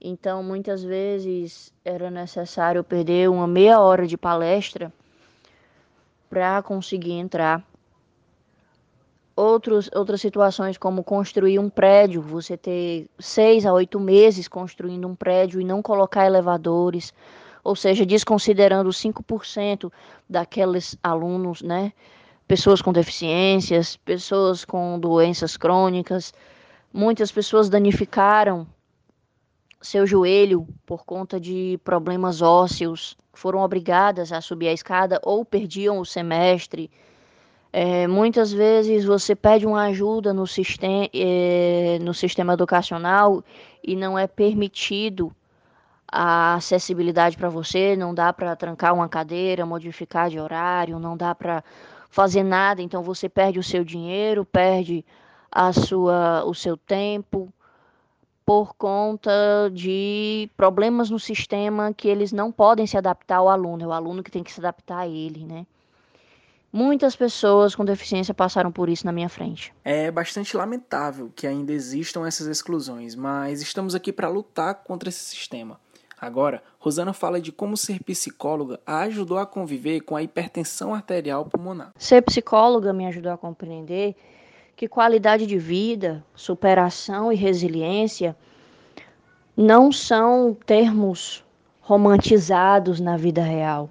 Então, 0.00 0.42
muitas 0.42 0.82
vezes 0.82 1.72
era 1.84 2.10
necessário 2.10 2.82
perder 2.82 3.28
uma 3.28 3.46
meia 3.46 3.80
hora 3.80 4.06
de 4.06 4.16
palestra 4.16 4.90
para 6.30 6.62
conseguir 6.62 7.12
entrar. 7.12 7.62
Outros, 9.36 9.90
outras 9.94 10.20
situações, 10.20 10.78
como 10.78 11.04
construir 11.04 11.58
um 11.58 11.68
prédio, 11.68 12.22
você 12.22 12.56
ter 12.56 13.08
seis 13.18 13.66
a 13.66 13.72
oito 13.72 14.00
meses 14.00 14.48
construindo 14.48 15.06
um 15.06 15.14
prédio 15.14 15.60
e 15.60 15.64
não 15.64 15.82
colocar 15.82 16.26
elevadores, 16.26 17.12
ou 17.62 17.76
seja, 17.76 18.06
desconsiderando 18.06 18.90
5% 18.90 19.92
daqueles 20.28 20.96
alunos, 21.02 21.62
né? 21.62 21.92
Pessoas 22.48 22.82
com 22.82 22.92
deficiências, 22.92 23.96
pessoas 23.96 24.64
com 24.64 24.98
doenças 24.98 25.56
crônicas. 25.56 26.32
Muitas 26.92 27.30
pessoas 27.30 27.68
danificaram 27.68 28.66
seu 29.80 30.06
joelho 30.06 30.66
por 30.84 31.04
conta 31.04 31.40
de 31.40 31.78
problemas 31.84 32.42
ósseos, 32.42 33.16
foram 33.32 33.60
obrigadas 33.60 34.32
a 34.32 34.40
subir 34.40 34.68
a 34.68 34.72
escada 34.72 35.20
ou 35.22 35.44
perdiam 35.44 35.98
o 35.98 36.04
semestre. 36.04 36.90
É, 37.72 38.06
muitas 38.08 38.52
vezes 38.52 39.04
você 39.04 39.34
pede 39.36 39.64
uma 39.64 39.84
ajuda 39.84 40.34
no, 40.34 40.46
sistema, 40.46 41.08
é, 41.14 41.98
no 42.02 42.12
sistema 42.12 42.54
educacional 42.54 43.42
e 43.82 43.94
não 43.94 44.18
é 44.18 44.26
permitido 44.26 45.32
a 46.10 46.54
acessibilidade 46.54 47.36
para 47.36 47.48
você, 47.48 47.94
não 47.94 48.12
dá 48.12 48.32
para 48.32 48.56
trancar 48.56 48.92
uma 48.92 49.08
cadeira, 49.08 49.64
modificar 49.64 50.28
de 50.28 50.40
horário, 50.40 50.98
não 50.98 51.16
dá 51.16 51.32
para 51.34 51.62
fazer 52.10 52.42
nada, 52.42 52.82
então 52.82 53.00
você 53.00 53.28
perde 53.28 53.60
o 53.60 53.62
seu 53.62 53.84
dinheiro, 53.84 54.44
perde 54.44 55.04
a 55.50 55.72
sua, 55.72 56.44
o 56.44 56.54
seu 56.54 56.76
tempo, 56.76 57.52
por 58.44 58.74
conta 58.74 59.30
de 59.72 60.50
problemas 60.56 61.10
no 61.10 61.18
sistema 61.18 61.92
que 61.92 62.08
eles 62.08 62.32
não 62.32 62.50
podem 62.50 62.86
se 62.86 62.96
adaptar 62.96 63.36
ao 63.36 63.48
aluno, 63.48 63.84
é 63.84 63.86
o 63.86 63.92
aluno 63.92 64.22
que 64.22 64.30
tem 64.30 64.42
que 64.42 64.52
se 64.52 64.60
adaptar 64.60 64.98
a 64.98 65.08
ele, 65.08 65.44
né? 65.44 65.66
Muitas 66.72 67.16
pessoas 67.16 67.74
com 67.74 67.84
deficiência 67.84 68.32
passaram 68.32 68.70
por 68.70 68.88
isso 68.88 69.04
na 69.04 69.10
minha 69.10 69.28
frente. 69.28 69.74
É 69.84 70.08
bastante 70.08 70.56
lamentável 70.56 71.32
que 71.34 71.44
ainda 71.44 71.72
existam 71.72 72.26
essas 72.26 72.46
exclusões, 72.46 73.16
mas 73.16 73.60
estamos 73.60 73.92
aqui 73.92 74.12
para 74.12 74.28
lutar 74.28 74.76
contra 74.84 75.08
esse 75.08 75.24
sistema. 75.24 75.80
Agora, 76.20 76.62
Rosana 76.78 77.12
fala 77.12 77.40
de 77.40 77.50
como 77.50 77.76
ser 77.76 78.02
psicóloga 78.04 78.78
a 78.86 79.00
ajudou 79.00 79.38
a 79.38 79.46
conviver 79.46 80.00
com 80.02 80.14
a 80.14 80.22
hipertensão 80.22 80.94
arterial 80.94 81.46
pulmonar. 81.46 81.92
Ser 81.96 82.22
psicóloga 82.22 82.92
me 82.92 83.06
ajudou 83.06 83.32
a 83.32 83.38
compreender 83.38 84.14
que 84.80 84.88
qualidade 84.88 85.46
de 85.46 85.58
vida, 85.58 86.24
superação 86.34 87.30
e 87.30 87.36
resiliência 87.36 88.34
não 89.54 89.92
são 89.92 90.56
termos 90.64 91.44
romantizados 91.82 92.98
na 92.98 93.14
vida 93.14 93.42
real. 93.42 93.90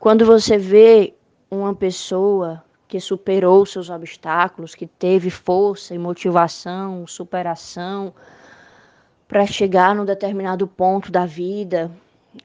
Quando 0.00 0.26
você 0.26 0.58
vê 0.58 1.14
uma 1.48 1.72
pessoa 1.72 2.60
que 2.88 2.98
superou 2.98 3.64
seus 3.64 3.88
obstáculos, 3.88 4.74
que 4.74 4.88
teve 4.88 5.30
força 5.30 5.94
e 5.94 5.98
motivação, 5.98 7.06
superação 7.06 8.12
para 9.28 9.46
chegar 9.46 9.94
num 9.94 10.04
determinado 10.04 10.66
ponto 10.66 11.12
da 11.12 11.24
vida, 11.24 11.88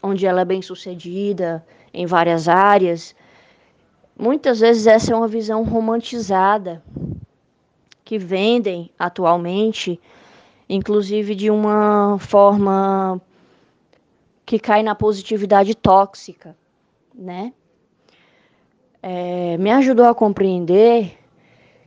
onde 0.04 0.28
ela 0.28 0.42
é 0.42 0.46
bem-sucedida 0.46 1.66
em 1.92 2.06
várias 2.06 2.48
áreas, 2.48 3.16
muitas 4.16 4.60
vezes 4.60 4.86
essa 4.86 5.14
é 5.14 5.16
uma 5.16 5.28
visão 5.28 5.64
romantizada 5.64 6.84
que 8.12 8.18
vendem 8.18 8.92
atualmente, 9.00 9.98
inclusive 10.68 11.34
de 11.34 11.50
uma 11.50 12.18
forma 12.20 13.22
que 14.46 14.60
cai 14.60 14.84
na 14.84 14.94
positividade 14.94 15.74
tóxica, 15.74 16.54
né? 17.16 17.54
É, 19.02 19.56
me 19.58 19.72
ajudou 19.72 20.08
a 20.08 20.14
compreender 20.14 21.18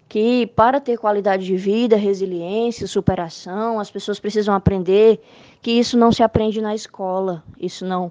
que 0.09 0.47
para 0.47 0.81
ter 0.81 0.97
qualidade 0.97 1.45
de 1.45 1.59
vida, 1.59 1.95
resiliência, 1.95 2.87
superação, 2.87 3.78
as 3.78 3.90
pessoas 3.90 4.19
precisam 4.19 4.54
aprender 4.54 5.21
que 5.61 5.73
isso 5.73 5.95
não 5.99 6.11
se 6.11 6.23
aprende 6.23 6.59
na 6.62 6.75
escola, 6.75 7.45
isso 7.61 7.85
não 7.85 8.11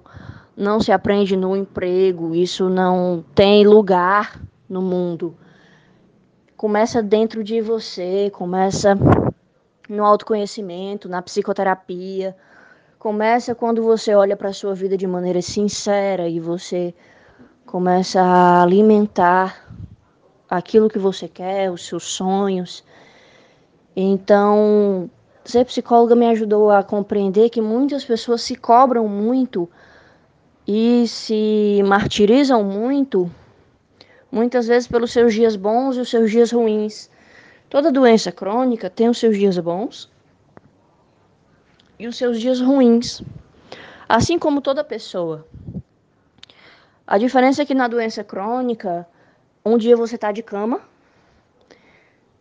não 0.56 0.78
se 0.78 0.92
aprende 0.92 1.36
no 1.36 1.56
emprego, 1.56 2.32
isso 2.32 2.70
não 2.70 3.24
tem 3.34 3.66
lugar 3.66 4.40
no 4.68 4.80
mundo 4.80 5.36
começa 6.56 7.02
dentro 7.02 7.42
de 7.42 7.60
você, 7.60 8.30
começa 8.30 8.96
no 9.88 10.04
autoconhecimento, 10.04 11.08
na 11.08 11.20
psicoterapia. 11.22 12.36
Começa 12.98 13.54
quando 13.54 13.82
você 13.82 14.14
olha 14.14 14.36
para 14.36 14.48
a 14.48 14.52
sua 14.52 14.74
vida 14.74 14.96
de 14.96 15.06
maneira 15.06 15.42
sincera 15.42 16.28
e 16.28 16.40
você 16.40 16.94
começa 17.66 18.20
a 18.20 18.62
alimentar 18.62 19.68
aquilo 20.48 20.88
que 20.88 20.98
você 20.98 21.28
quer, 21.28 21.70
os 21.70 21.86
seus 21.86 22.04
sonhos. 22.04 22.84
Então, 23.96 25.10
ser 25.44 25.64
psicóloga 25.66 26.14
me 26.14 26.26
ajudou 26.28 26.70
a 26.70 26.82
compreender 26.82 27.50
que 27.50 27.60
muitas 27.60 28.04
pessoas 28.04 28.42
se 28.42 28.56
cobram 28.56 29.06
muito 29.06 29.68
e 30.66 31.06
se 31.06 31.82
martirizam 31.84 32.64
muito 32.64 33.30
muitas 34.34 34.66
vezes 34.66 34.88
pelos 34.88 35.12
seus 35.12 35.32
dias 35.32 35.54
bons 35.54 35.96
e 35.96 36.00
os 36.00 36.10
seus 36.10 36.28
dias 36.28 36.50
ruins. 36.50 37.08
Toda 37.70 37.92
doença 37.92 38.32
crônica 38.32 38.90
tem 38.90 39.08
os 39.08 39.18
seus 39.18 39.38
dias 39.38 39.56
bons 39.58 40.10
e 41.96 42.08
os 42.08 42.16
seus 42.16 42.40
dias 42.40 42.60
ruins, 42.60 43.22
assim 44.08 44.36
como 44.36 44.60
toda 44.60 44.82
pessoa. 44.82 45.46
A 47.06 47.16
diferença 47.16 47.62
é 47.62 47.64
que 47.64 47.74
na 47.74 47.86
doença 47.86 48.24
crônica, 48.24 49.06
um 49.64 49.78
dia 49.78 49.96
você 49.96 50.16
está 50.16 50.32
de 50.32 50.42
cama, 50.42 50.80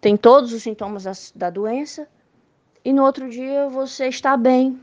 tem 0.02 0.18
todos 0.18 0.52
os 0.52 0.64
sintomas 0.64 1.04
da, 1.04 1.12
da 1.36 1.50
doença, 1.52 2.08
e 2.84 2.92
no 2.92 3.04
outro 3.04 3.30
dia 3.30 3.70
você 3.70 4.08
está 4.08 4.36
bem. 4.36 4.82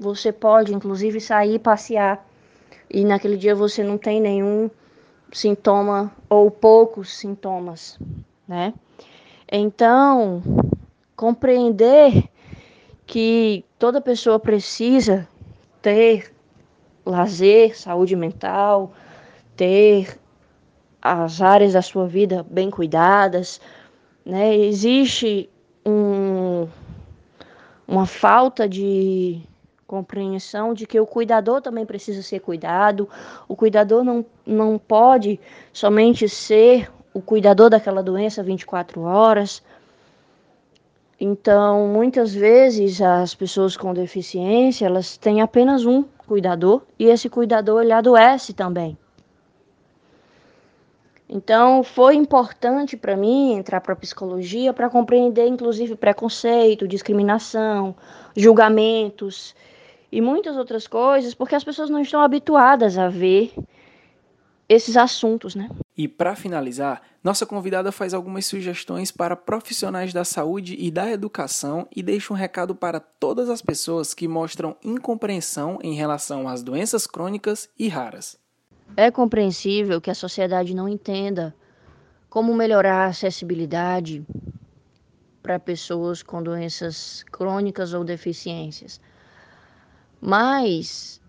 Você 0.00 0.32
pode, 0.32 0.74
inclusive, 0.74 1.20
sair 1.20 1.60
passear, 1.60 2.26
e 2.90 3.04
naquele 3.04 3.36
dia 3.36 3.54
você 3.54 3.84
não 3.84 3.96
tem 3.96 4.20
nenhum 4.20 4.68
sintoma 5.32 6.12
ou 6.28 6.50
poucos 6.50 7.16
sintomas, 7.16 7.98
né? 8.46 8.74
Então, 9.50 10.42
compreender 11.16 12.28
que 13.06 13.64
toda 13.78 14.00
pessoa 14.00 14.38
precisa 14.38 15.28
ter 15.82 16.32
lazer, 17.04 17.76
saúde 17.76 18.14
mental, 18.14 18.92
ter 19.56 20.18
as 21.02 21.40
áreas 21.40 21.72
da 21.72 21.82
sua 21.82 22.06
vida 22.06 22.46
bem 22.48 22.70
cuidadas, 22.70 23.60
né? 24.24 24.54
Existe 24.56 25.48
um, 25.84 26.68
uma 27.88 28.06
falta 28.06 28.68
de 28.68 29.40
compreensão 29.90 30.72
de 30.72 30.86
que 30.86 31.00
o 31.00 31.04
cuidador 31.04 31.60
também 31.60 31.84
precisa 31.84 32.22
ser 32.22 32.38
cuidado, 32.38 33.08
o 33.48 33.56
cuidador 33.56 34.04
não, 34.04 34.24
não 34.46 34.78
pode 34.78 35.40
somente 35.72 36.28
ser 36.28 36.88
o 37.12 37.20
cuidador 37.20 37.68
daquela 37.68 38.00
doença 38.00 38.40
24 38.40 39.02
horas. 39.02 39.60
Então, 41.18 41.88
muitas 41.88 42.32
vezes 42.32 43.02
as 43.02 43.34
pessoas 43.34 43.76
com 43.76 43.92
deficiência, 43.92 44.86
elas 44.86 45.16
têm 45.16 45.40
apenas 45.40 45.84
um 45.84 46.04
cuidador 46.24 46.82
e 46.96 47.06
esse 47.06 47.28
cuidador 47.28 47.82
ele 47.82 47.92
adoece 47.92 48.52
também. 48.52 48.96
Então, 51.28 51.82
foi 51.82 52.14
importante 52.14 52.96
para 52.96 53.16
mim 53.16 53.54
entrar 53.54 53.80
para 53.80 53.92
a 53.92 53.96
psicologia 53.96 54.72
para 54.72 54.88
compreender, 54.88 55.46
inclusive, 55.48 55.96
preconceito, 55.96 56.86
discriminação, 56.86 57.94
julgamentos 58.36 59.54
e 60.12 60.20
muitas 60.20 60.56
outras 60.56 60.86
coisas, 60.86 61.34
porque 61.34 61.54
as 61.54 61.64
pessoas 61.64 61.90
não 61.90 62.00
estão 62.00 62.20
habituadas 62.20 62.98
a 62.98 63.08
ver 63.08 63.52
esses 64.68 64.96
assuntos, 64.96 65.54
né? 65.54 65.68
E 65.96 66.06
para 66.06 66.36
finalizar, 66.36 67.02
nossa 67.22 67.44
convidada 67.44 67.90
faz 67.90 68.14
algumas 68.14 68.46
sugestões 68.46 69.10
para 69.10 69.36
profissionais 69.36 70.12
da 70.12 70.24
saúde 70.24 70.76
e 70.78 70.90
da 70.90 71.10
educação 71.10 71.88
e 71.94 72.02
deixa 72.02 72.32
um 72.32 72.36
recado 72.36 72.74
para 72.74 73.00
todas 73.00 73.50
as 73.50 73.60
pessoas 73.60 74.14
que 74.14 74.28
mostram 74.28 74.76
incompreensão 74.82 75.78
em 75.82 75.94
relação 75.94 76.48
às 76.48 76.62
doenças 76.62 77.06
crônicas 77.06 77.68
e 77.78 77.88
raras. 77.88 78.38
É 78.96 79.10
compreensível 79.10 80.00
que 80.00 80.10
a 80.10 80.14
sociedade 80.14 80.74
não 80.74 80.88
entenda 80.88 81.54
como 82.28 82.54
melhorar 82.54 83.06
a 83.06 83.06
acessibilidade 83.06 84.24
para 85.42 85.58
pessoas 85.58 86.22
com 86.22 86.40
doenças 86.40 87.24
crônicas 87.30 87.92
ou 87.92 88.04
deficiências. 88.04 89.00
Mas 90.20 91.20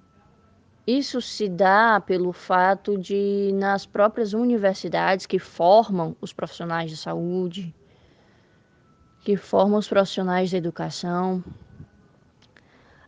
isso 0.85 1.21
se 1.21 1.47
dá 1.47 2.01
pelo 2.01 2.33
fato 2.33 2.97
de, 2.97 3.51
nas 3.53 3.85
próprias 3.85 4.33
universidades 4.33 5.25
que 5.25 5.39
formam 5.39 6.15
os 6.19 6.33
profissionais 6.33 6.89
de 6.89 6.97
saúde, 6.97 7.73
que 9.21 9.37
formam 9.37 9.79
os 9.79 9.87
profissionais 9.87 10.51
da 10.51 10.57
educação, 10.57 11.43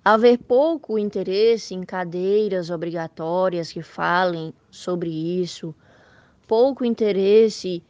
haver 0.05 0.37
pouco 0.37 0.99
interesse 0.99 1.73
em 1.73 1.83
cadeiras 1.83 2.69
obrigatórias 2.69 3.71
que 3.71 3.81
falem 3.81 4.53
sobre 4.69 5.09
isso, 5.09 5.73
pouco 6.47 6.85
interesse 6.85 7.83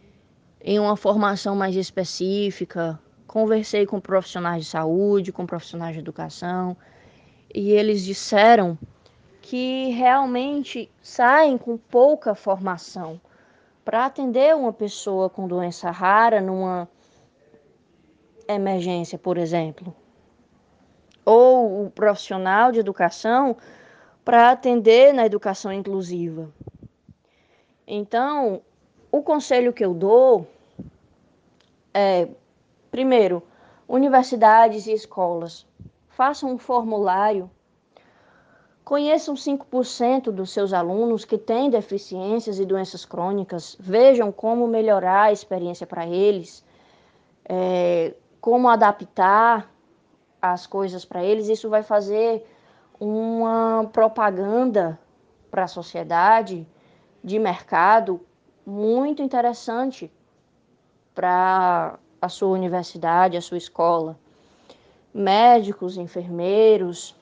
em 0.62 0.80
uma 0.80 0.96
formação 0.96 1.56
mais 1.56 1.76
específica. 1.76 3.00
Conversei 3.28 3.86
com 3.86 4.00
profissionais 4.00 4.64
de 4.64 4.70
saúde, 4.70 5.32
com 5.32 5.46
profissionais 5.46 5.94
de 5.94 6.00
educação, 6.00 6.78
e 7.54 7.72
eles 7.72 8.04
disseram 8.04 8.78
que 9.42 9.90
realmente 9.90 10.92
saem 11.02 11.58
com 11.58 11.78
pouca 11.78 12.36
formação 12.36 13.20
para 13.84 14.06
atender 14.06 14.56
uma 14.56 14.72
pessoa 14.72 15.30
com 15.30 15.48
doença 15.48 15.90
rara 15.92 16.40
numa 16.40 16.88
emergência, 18.48 19.18
por 19.18 19.38
exemplo 19.38 19.94
ou 21.26 21.86
o 21.86 21.92
profissional 21.92 22.72
de 22.72 22.80
educação 22.80 23.56
para 24.24 24.52
atender 24.52 25.14
na 25.14 25.26
educação 25.26 25.72
inclusiva. 25.72 26.50
Então, 27.86 28.62
o 29.12 29.22
conselho 29.22 29.74
que 29.74 29.84
eu 29.84 29.94
dou 29.94 30.48
é, 31.94 32.28
primeiro, 32.90 33.44
universidades 33.88 34.88
e 34.88 34.94
escolas, 34.94 35.66
façam 36.16 36.52
um 36.52 36.58
formulário, 36.58 37.50
conheçam 38.84 39.34
5% 39.36 40.32
dos 40.32 40.52
seus 40.52 40.74
alunos 40.74 41.26
que 41.26 41.38
têm 41.38 41.70
deficiências 41.70 42.60
e 42.60 42.66
doenças 42.66 43.06
crônicas, 43.06 43.76
vejam 43.80 44.32
como 44.32 44.68
melhorar 44.68 45.24
a 45.24 45.32
experiência 45.32 45.88
para 45.88 46.06
eles, 46.06 46.64
é, 47.46 48.14
como 48.40 48.70
adaptar 48.70 49.72
as 50.42 50.68
coisas 50.68 51.04
para 51.06 51.24
eles, 51.24 51.48
isso 51.48 51.70
vai 51.70 51.82
fazer 51.82 52.46
uma 53.00 53.90
propaganda 53.92 55.00
para 55.50 55.64
a 55.64 55.68
sociedade 55.68 56.68
de 57.24 57.40
mercado 57.40 58.22
muito 58.66 59.22
interessante 59.22 60.12
para 61.16 61.98
a 62.22 62.30
sua 62.30 62.50
universidade, 62.50 63.38
a 63.38 63.42
sua 63.42 63.58
escola. 63.58 64.20
Médicos, 65.14 65.98
enfermeiros, 65.98 67.16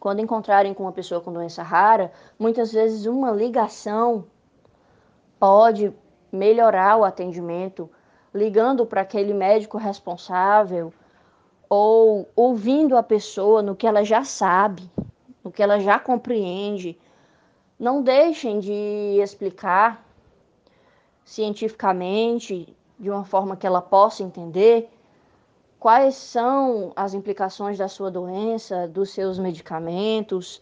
quando 0.00 0.20
encontrarem 0.20 0.74
com 0.74 0.82
uma 0.84 0.92
pessoa 0.92 1.20
com 1.20 1.32
doença 1.32 1.62
rara, 1.62 2.12
muitas 2.38 2.72
vezes 2.72 3.06
uma 3.06 3.30
ligação 3.30 4.24
pode 5.38 5.92
melhorar 6.32 6.96
o 6.96 7.04
atendimento, 7.04 7.88
ligando 8.34 8.84
para 8.84 9.00
aquele 9.02 9.32
médico 9.32 9.78
responsável 9.78 10.92
ou 11.68 12.28
ouvindo 12.34 12.96
a 12.96 13.02
pessoa 13.02 13.62
no 13.62 13.74
que 13.74 13.86
ela 13.86 14.04
já 14.04 14.24
sabe, 14.24 14.90
no 15.42 15.50
que 15.50 15.62
ela 15.62 15.78
já 15.78 15.98
compreende. 15.98 16.98
Não 17.78 18.02
deixem 18.02 18.58
de 18.60 19.18
explicar 19.22 20.04
cientificamente, 21.24 22.74
de 22.98 23.10
uma 23.10 23.24
forma 23.24 23.56
que 23.56 23.66
ela 23.66 23.82
possa 23.82 24.22
entender, 24.22 24.88
quais 25.78 26.14
são 26.14 26.92
as 26.96 27.14
implicações 27.14 27.78
da 27.78 27.88
sua 27.88 28.10
doença, 28.10 28.88
dos 28.88 29.10
seus 29.10 29.38
medicamentos, 29.38 30.60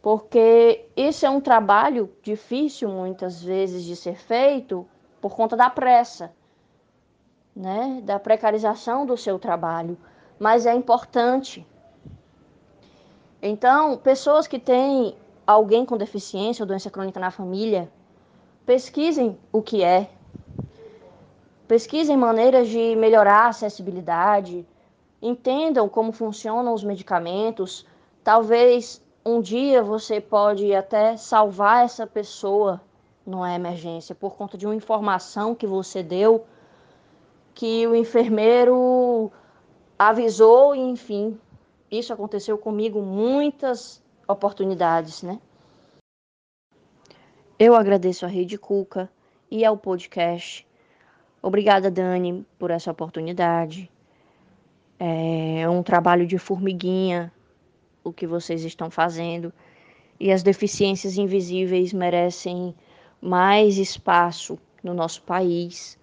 porque 0.00 0.86
isso 0.96 1.26
é 1.26 1.30
um 1.30 1.40
trabalho 1.40 2.10
difícil 2.22 2.88
muitas 2.88 3.42
vezes 3.42 3.84
de 3.84 3.96
ser 3.96 4.16
feito 4.16 4.86
por 5.20 5.34
conta 5.34 5.56
da 5.56 5.68
pressa 5.68 6.32
né, 7.58 8.00
da 8.04 8.20
precarização 8.20 9.04
do 9.04 9.16
seu 9.16 9.36
trabalho, 9.36 9.98
mas 10.38 10.64
é 10.64 10.72
importante. 10.72 11.66
Então, 13.42 13.98
pessoas 13.98 14.46
que 14.46 14.60
têm 14.60 15.16
alguém 15.44 15.84
com 15.84 15.96
deficiência 15.96 16.62
ou 16.62 16.68
doença 16.68 16.88
crônica 16.88 17.18
na 17.18 17.32
família, 17.32 17.90
pesquisem 18.64 19.36
o 19.52 19.60
que 19.60 19.82
é. 19.82 20.08
Pesquisem 21.68 22.16
maneiras 22.16 22.66
de 22.68 22.96
melhorar 22.96 23.44
a 23.44 23.48
acessibilidade, 23.48 24.66
entendam 25.20 25.86
como 25.86 26.12
funcionam 26.12 26.72
os 26.72 26.82
medicamentos. 26.82 27.86
Talvez 28.24 29.04
um 29.24 29.38
dia 29.38 29.82
você 29.82 30.18
pode 30.18 30.74
até 30.74 31.18
salvar 31.18 31.84
essa 31.84 32.06
pessoa 32.06 32.80
numa 33.26 33.54
emergência 33.54 34.14
por 34.14 34.34
conta 34.34 34.56
de 34.56 34.64
uma 34.64 34.74
informação 34.74 35.54
que 35.54 35.66
você 35.66 36.02
deu 36.02 36.46
que 37.54 37.86
o 37.88 37.94
enfermeiro 37.96 39.32
avisou 39.98 40.76
e 40.76 40.78
enfim, 40.78 41.38
isso 41.90 42.12
aconteceu 42.12 42.56
comigo 42.56 43.02
muitas 43.02 44.00
oportunidades, 44.28 45.22
né? 45.22 45.40
Eu 47.58 47.74
agradeço 47.74 48.24
a 48.24 48.28
Rede 48.28 48.56
Cuca 48.56 49.10
e 49.50 49.64
ao 49.64 49.76
podcast. 49.76 50.67
Obrigada, 51.42 51.90
Dani, 51.90 52.44
por 52.58 52.70
essa 52.70 52.90
oportunidade. 52.90 53.90
É 54.98 55.68
um 55.68 55.82
trabalho 55.82 56.26
de 56.26 56.38
formiguinha 56.38 57.32
o 58.02 58.12
que 58.12 58.26
vocês 58.26 58.64
estão 58.64 58.90
fazendo. 58.90 59.52
E 60.18 60.32
as 60.32 60.42
deficiências 60.42 61.16
invisíveis 61.16 61.92
merecem 61.92 62.74
mais 63.20 63.78
espaço 63.78 64.58
no 64.82 64.94
nosso 64.94 65.22
país. 65.22 65.98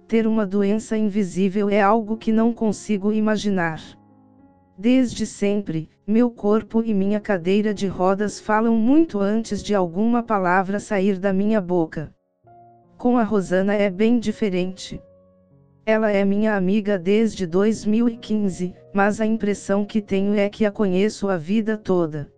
Ter 0.08 0.26
uma 0.26 0.46
doença 0.46 0.96
invisível 0.96 1.68
é 1.68 1.82
algo 1.82 2.16
que 2.16 2.32
não 2.32 2.50
consigo 2.50 3.12
imaginar. 3.12 3.78
Desde 4.78 5.26
sempre, 5.26 5.90
meu 6.06 6.30
corpo 6.30 6.82
e 6.82 6.94
minha 6.94 7.20
cadeira 7.20 7.74
de 7.74 7.86
rodas 7.86 8.40
falam 8.40 8.74
muito 8.74 9.18
antes 9.20 9.62
de 9.62 9.74
alguma 9.74 10.22
palavra 10.22 10.80
sair 10.80 11.18
da 11.18 11.30
minha 11.30 11.60
boca. 11.60 12.10
Com 12.96 13.18
a 13.18 13.22
Rosana 13.22 13.74
é 13.74 13.90
bem 13.90 14.18
diferente. 14.18 14.98
Ela 15.84 16.10
é 16.10 16.24
minha 16.24 16.56
amiga 16.56 16.98
desde 16.98 17.46
2015, 17.46 18.74
mas 18.94 19.20
a 19.20 19.26
impressão 19.26 19.84
que 19.84 20.00
tenho 20.00 20.34
é 20.36 20.48
que 20.48 20.64
a 20.64 20.70
conheço 20.70 21.28
a 21.28 21.36
vida 21.36 21.76
toda. 21.76 22.32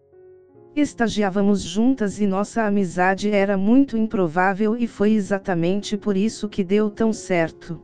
Estagiávamos 0.75 1.61
juntas 1.61 2.19
e 2.19 2.27
nossa 2.27 2.63
amizade 2.63 3.31
era 3.31 3.59
muito 3.59 3.95
improvável 3.95 4.75
e 4.75 4.87
foi 4.87 5.13
exatamente 5.13 5.99
por 5.99 6.17
isso 6.17 6.49
que 6.49 6.65
deu 6.65 6.89
tão 6.89 7.13
certo. 7.13 7.79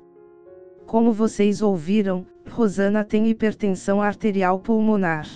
Como 0.87 1.12
vocês 1.12 1.61
ouviram, 1.61 2.24
Rosana 2.48 3.05
tem 3.05 3.29
hipertensão 3.29 4.01
arterial 4.01 4.59
pulmonar. 4.59 5.29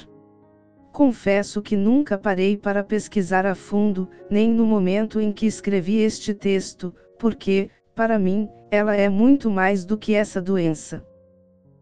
Confesso 0.93 1.61
que 1.61 1.77
nunca 1.77 2.17
parei 2.17 2.57
para 2.57 2.83
pesquisar 2.83 3.45
a 3.45 3.55
fundo, 3.55 4.09
nem 4.31 4.51
no 4.51 4.65
momento 4.65 5.21
em 5.21 5.31
que 5.31 5.45
escrevi 5.45 5.99
este 5.99 6.33
texto, 6.33 6.95
porque, 7.19 7.69
para 7.95 8.19
mim, 8.19 8.49
ela 8.71 8.97
é 8.97 9.11
muito 9.11 9.51
mais 9.51 9.85
do 9.85 9.99
que 9.99 10.15
essa 10.15 10.41
doença. 10.41 11.05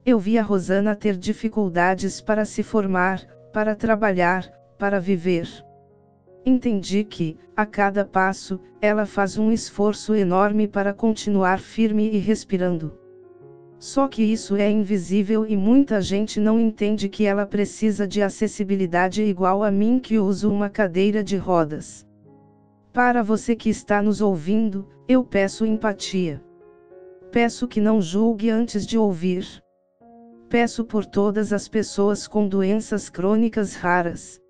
Eu 0.05 0.19
vi 0.19 0.37
a 0.37 0.43
Rosana 0.43 0.97
ter 0.97 1.17
dificuldades 1.17 2.21
para 2.21 2.45
se 2.45 2.65
formar, 2.65 3.25
para 3.53 3.77
trabalhar, 3.77 4.51
para 4.81 4.99
viver. 4.99 5.47
Entendi 6.45 7.05
que, 7.05 7.37
a 7.55 7.67
cada 7.67 8.03
passo, 8.03 8.59
ela 8.81 9.05
faz 9.05 9.37
um 9.37 9.53
esforço 9.53 10.15
enorme 10.15 10.67
para 10.67 10.95
continuar 10.95 11.61
firme 11.61 12.11
e 12.11 12.17
respirando. 12.17 12.99
Só 13.79 14.09
que 14.09 14.23
isso 14.23 14.57
é 14.57 14.71
invisível 14.71 15.47
e 15.47 15.55
muita 15.55 16.01
gente 16.01 16.41
não 16.41 16.59
entende 16.59 17.11
que 17.11 17.27
ela 17.27 17.45
precisa 17.45 18.09
de 18.09 18.23
acessibilidade 18.23 19.23
igual 19.23 19.63
a 19.63 19.71
mim 19.71 19.99
que 19.99 20.19
uso 20.19 20.51
uma 20.51 20.71
cadeira 20.71 21.23
de 21.23 21.37
rodas. 21.37 22.07
Para 22.91 23.23
você 23.23 23.55
que 23.55 23.69
está 23.69 24.01
nos 24.01 24.23
ouvindo, 24.23 24.89
eu 25.07 25.23
peço 25.23 25.67
empatia. 25.67 26.43
Peço 27.31 27.69
que 27.69 27.83
não 27.83 28.01
julgue 28.01 28.49
antes 28.49 28.87
de 28.87 28.97
ouvir. 28.97 29.47
Peço 30.49 30.85
por 30.87 31.05
todas 31.05 31.53
as 31.53 31.69
pessoas 31.69 32.27
com 32.27 32.49
doenças 32.49 33.11
crônicas 33.11 33.75
raras. 33.75 34.41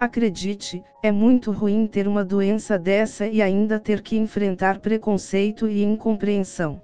Acredite, 0.00 0.84
é 1.02 1.10
muito 1.10 1.50
ruim 1.50 1.84
ter 1.88 2.06
uma 2.06 2.24
doença 2.24 2.78
dessa 2.78 3.26
e 3.26 3.42
ainda 3.42 3.80
ter 3.80 4.00
que 4.00 4.16
enfrentar 4.16 4.78
preconceito 4.78 5.68
e 5.68 5.82
incompreensão. 5.82 6.80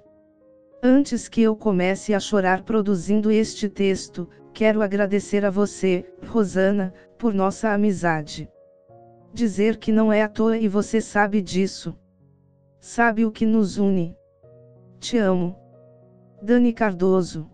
Antes 0.83 1.29
que 1.29 1.41
eu 1.41 1.55
comece 1.55 2.13
a 2.13 2.19
chorar 2.19 2.63
produzindo 2.63 3.31
este 3.31 3.69
texto, 3.69 4.27
quero 4.53 4.81
agradecer 4.81 5.45
a 5.45 5.49
você, 5.49 6.05
Rosana, 6.27 6.93
por 7.17 7.33
nossa 7.33 7.69
amizade. 7.69 8.49
Dizer 9.33 9.77
que 9.77 9.93
não 9.93 10.11
é 10.11 10.21
à 10.21 10.27
toa 10.27 10.57
e 10.57 10.67
você 10.67 10.99
sabe 10.99 11.41
disso. 11.41 11.95
Sabe 12.81 13.25
o 13.25 13.31
que 13.31 13.45
nos 13.45 13.77
une. 13.77 14.13
Te 14.99 15.17
amo. 15.17 15.55
Dani 16.41 16.73
Cardoso 16.73 17.49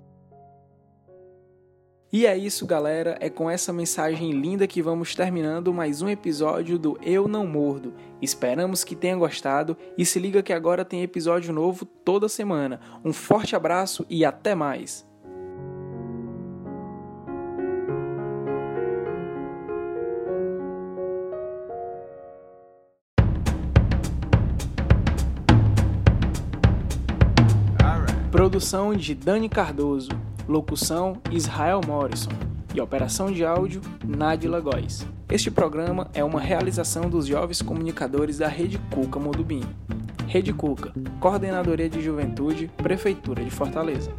e 2.12 2.26
é 2.26 2.38
isso, 2.38 2.66
galera. 2.66 3.18
É 3.22 3.30
com 3.30 3.50
essa 3.50 3.72
mensagem 3.72 4.32
linda 4.32 4.68
que 4.68 4.82
vamos 4.82 5.16
terminando 5.16 5.74
mais 5.74 6.02
um 6.02 6.10
episódio 6.10 6.78
do 6.78 7.00
Eu 7.02 7.28
Não 7.28 7.48
Mordo. 7.48 7.94
Esperamos 8.22 8.84
que 8.84 8.96
tenha 8.96 9.16
gostado 9.16 9.78
e 9.98 10.06
se 10.06 10.20
liga 10.20 10.44
que 10.44 10.52
agora 10.52 10.84
tem 10.84 11.04
episódio 11.04 11.54
novo 11.54 11.86
toda 11.86 12.28
semana. 12.28 12.82
Um 13.06 13.14
forte 13.14 13.56
abraço 13.56 14.06
e 14.10 14.26
até 14.26 14.54
mais! 14.54 15.10
Produção 28.32 28.96
de 28.96 29.14
Dani 29.14 29.48
Cardoso. 29.48 30.31
Locução 30.48 31.18
Israel 31.32 31.82
Morrison 31.86 32.32
e 32.74 32.82
operação 32.82 33.32
de 33.32 33.46
áudio 33.46 33.82
Nadila 34.06 34.60
Góes. 34.60 35.06
Este 35.30 35.52
programa 35.52 36.10
é 36.14 36.24
uma 36.24 36.40
realização 36.40 37.10
dos 37.10 37.28
jovens 37.28 37.62
comunicadores 37.62 38.38
da 38.38 38.48
Rede 38.48 38.80
Cuca 38.94 39.20
Modubim. 39.20 39.64
Rede 40.28 40.54
Cuca, 40.54 40.94
Coordenadoria 41.20 41.90
de 41.90 42.02
Juventude, 42.02 42.70
Prefeitura 42.78 43.44
de 43.44 43.52
Fortaleza. 43.52 44.12